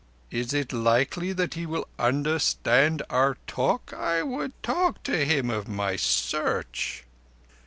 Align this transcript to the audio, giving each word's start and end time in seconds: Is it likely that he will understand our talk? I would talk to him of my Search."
Is 0.31 0.51
it 0.51 0.73
likely 0.73 1.31
that 1.31 1.53
he 1.53 1.67
will 1.67 1.87
understand 1.99 3.03
our 3.11 3.37
talk? 3.45 3.93
I 3.95 4.23
would 4.23 4.51
talk 4.63 5.03
to 5.03 5.23
him 5.27 5.51
of 5.51 5.67
my 5.67 5.95
Search." 5.95 7.03